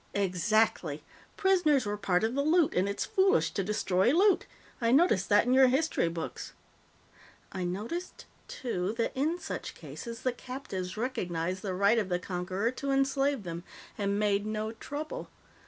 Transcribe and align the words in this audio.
"Exactly. 0.15 1.03
Prisoners 1.37 1.85
were 1.85 1.95
part 1.95 2.23
of 2.23 2.33
the 2.33 2.41
loot, 2.41 2.73
and 2.73 2.89
it's 2.89 3.05
foolish 3.05 3.51
to 3.51 3.63
destroy 3.63 4.09
loot. 4.11 4.47
I 4.81 4.91
noticed 4.91 5.29
that 5.29 5.45
in 5.45 5.53
your 5.53 5.67
history 5.67 6.07
books. 6.07 6.53
I 7.51 7.65
noticed, 7.65 8.25
too, 8.47 8.93
that 8.97 9.11
in 9.15 9.37
such 9.37 9.75
cases, 9.75 10.21
the 10.23 10.31
captives 10.33 10.97
recognized 10.97 11.61
the 11.61 11.75
right 11.75 11.99
of 11.99 12.09
the 12.09 12.17
conqueror 12.17 12.71
to 12.71 12.89
enslave 12.89 13.43
them, 13.43 13.63
and 13.95 14.17
made 14.17 14.43
no 14.43 14.71
trouble. 14.71 15.29